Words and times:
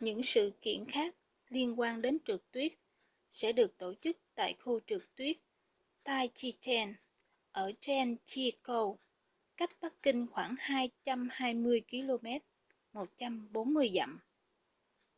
những 0.00 0.22
sự 0.22 0.52
kiện 0.62 0.84
khác 0.88 1.14
liên 1.48 1.80
quan 1.80 2.02
đến 2.02 2.18
trượt 2.24 2.40
tuyết 2.52 2.72
sẽ 3.30 3.52
được 3.52 3.78
tổ 3.78 3.94
chức 4.00 4.16
tại 4.34 4.54
khu 4.60 4.80
trượt 4.86 5.02
tuyết 5.16 5.36
taizicheng 6.04 6.94
ở 7.52 7.72
zhangjiakou 7.80 8.96
cách 9.56 9.70
bắc 9.80 10.02
kinh 10.02 10.26
khoảng 10.26 10.54
220 10.58 11.82
km 11.92 12.26
140 12.92 13.90
dặm 13.94 14.20